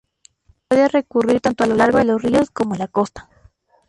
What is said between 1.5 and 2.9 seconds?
a lo largo de los ríos como en la